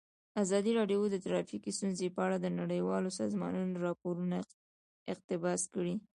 ازادي 0.43 0.71
راډیو 0.79 1.01
د 1.09 1.15
ټرافیکي 1.25 1.71
ستونزې 1.77 2.07
په 2.15 2.21
اړه 2.25 2.37
د 2.39 2.47
نړیوالو 2.59 3.09
سازمانونو 3.19 3.75
راپورونه 3.87 4.37
اقتباس 5.13 5.61
کړي. 5.73 5.95